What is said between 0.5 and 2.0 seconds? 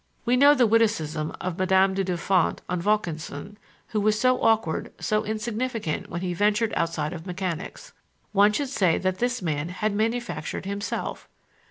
the witticism of Madame